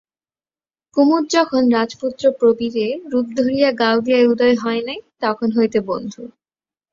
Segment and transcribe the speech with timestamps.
[0.97, 6.21] কুমুদ যখন রাজপুত্র প্রবীরের রূপ ধরিয়া গাওদিয়ায় উদয় হয় নাই তখন হইতে বন্ধু।